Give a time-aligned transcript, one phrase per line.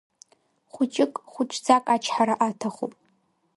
[0.73, 2.93] Хәыҷык, хәыҷӡак ачҳара аҭахуп.